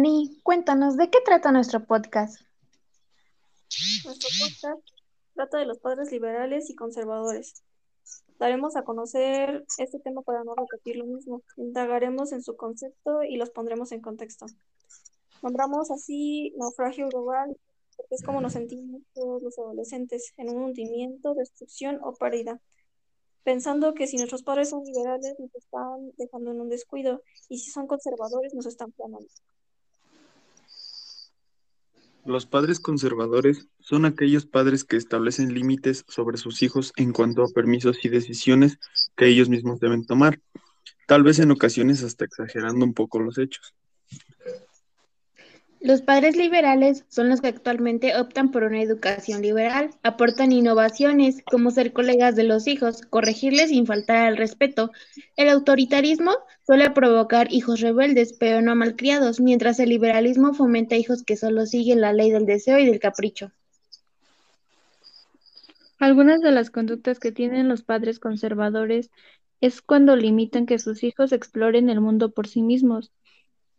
[0.00, 2.40] Ni, cuéntanos, ¿de qué trata nuestro podcast?
[4.06, 4.82] Nuestro podcast
[5.34, 7.62] trata de los padres liberales y conservadores.
[8.38, 11.42] Daremos a conocer este tema para no repetir lo mismo.
[11.58, 14.46] Indagaremos en su concepto y los pondremos en contexto.
[15.42, 17.54] Nombramos así naufragio global,
[17.94, 22.58] porque es como nos sentimos todos los adolescentes, en un hundimiento, destrucción o pérdida,
[23.44, 27.20] pensando que si nuestros padres son liberales nos están dejando en un descuido
[27.50, 29.28] y si son conservadores nos están planando.
[32.26, 37.48] Los padres conservadores son aquellos padres que establecen límites sobre sus hijos en cuanto a
[37.48, 38.78] permisos y decisiones
[39.16, 40.38] que ellos mismos deben tomar,
[41.06, 43.74] tal vez en ocasiones hasta exagerando un poco los hechos.
[45.90, 51.72] Los padres liberales son los que actualmente optan por una educación liberal, aportan innovaciones como
[51.72, 54.92] ser colegas de los hijos, corregirles sin faltar al respeto.
[55.34, 56.30] El autoritarismo
[56.64, 62.00] suele provocar hijos rebeldes, pero no malcriados, mientras el liberalismo fomenta hijos que solo siguen
[62.00, 63.50] la ley del deseo y del capricho.
[65.98, 69.10] Algunas de las conductas que tienen los padres conservadores
[69.60, 73.10] es cuando limitan que sus hijos exploren el mundo por sí mismos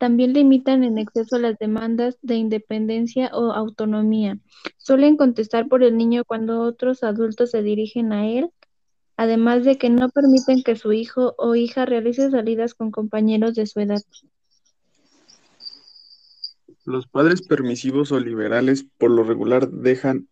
[0.02, 4.39] también limitan en exceso las demandas de independencia o autonomía.
[4.80, 8.49] Suelen contestar por el niño cuando otros adultos se dirigen a él,
[9.16, 13.67] además de que no permiten que su hijo o hija realice salidas con compañeros de
[13.67, 14.02] su edad.
[16.83, 20.27] Los padres permisivos o liberales por lo regular dejan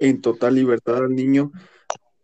[0.00, 1.52] en total libertad al niño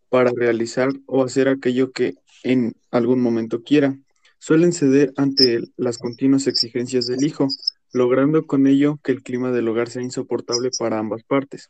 [0.08, 3.96] para realizar o hacer aquello que en algún momento quiera
[4.40, 7.46] suelen ceder ante las continuas exigencias del hijo,
[7.92, 11.68] logrando con ello que el clima del hogar sea insoportable para ambas partes.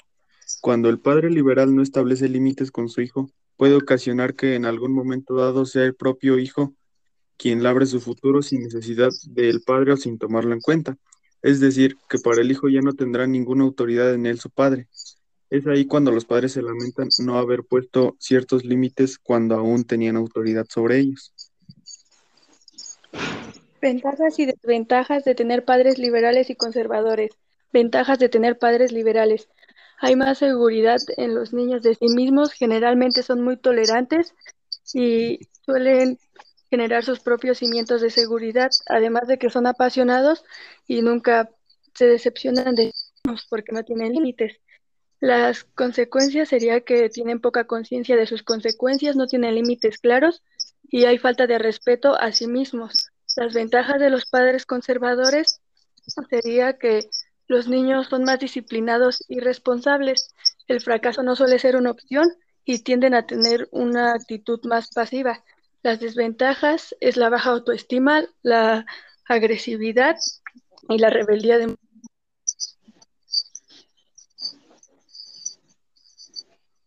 [0.63, 4.93] Cuando el padre liberal no establece límites con su hijo, puede ocasionar que en algún
[4.93, 6.75] momento dado sea el propio hijo
[7.37, 10.97] quien labre su futuro sin necesidad del padre o sin tomarlo en cuenta.
[11.43, 14.89] Es decir, que para el hijo ya no tendrá ninguna autoridad en él su padre.
[15.49, 20.17] Es ahí cuando los padres se lamentan no haber puesto ciertos límites cuando aún tenían
[20.17, 21.33] autoridad sobre ellos.
[23.81, 27.31] Ventajas y desventajas de tener padres liberales y conservadores.
[27.73, 29.49] Ventajas de tener padres liberales.
[30.01, 34.35] Hay más seguridad en los niños de sí mismos, generalmente son muy tolerantes
[34.95, 36.19] y suelen
[36.71, 40.45] generar sus propios cimientos de seguridad, además de que son apasionados
[40.87, 41.51] y nunca
[41.95, 42.93] se decepcionan de
[43.25, 44.59] ellos porque no tienen límites.
[45.21, 50.43] Las consecuencias sería que tienen poca conciencia de sus consecuencias, no tienen límites claros
[50.91, 53.11] y hay falta de respeto a sí mismos.
[53.37, 55.61] Las ventajas de los padres conservadores
[56.29, 57.09] sería que
[57.47, 60.35] los niños son más disciplinados y responsables.
[60.67, 62.29] El fracaso no suele ser una opción
[62.65, 65.45] y tienden a tener una actitud más pasiva.
[65.83, 68.85] Las desventajas es la baja autoestima, la
[69.27, 70.17] agresividad
[70.89, 71.77] y la rebeldía de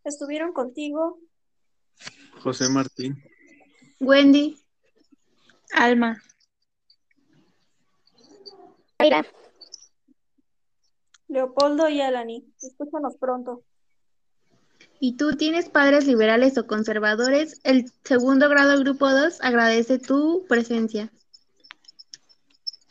[0.03, 1.17] Estuvieron contigo
[2.41, 3.23] José Martín,
[4.03, 4.57] Wendy,
[5.73, 6.21] Alma.
[11.27, 12.45] Leopoldo y Alani.
[12.61, 13.63] Escúchanos pronto.
[14.99, 17.59] ¿Y tú tienes padres liberales o conservadores?
[17.63, 21.11] El segundo grado grupo 2 agradece tu presencia.